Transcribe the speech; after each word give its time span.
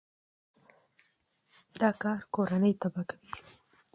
دا 1.79 1.89
کار 2.01 2.19
کورنۍ 2.33 2.73
تباه 2.81 3.05
کوي. 3.09 3.29